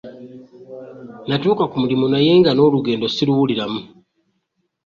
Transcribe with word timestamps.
Natuuka 1.27 1.63
ku 1.71 1.75
mulimu 1.81 2.05
naye 2.13 2.31
nga 2.39 2.51
n'olugendo 2.53 3.05
siruwuliramu. 3.09 3.81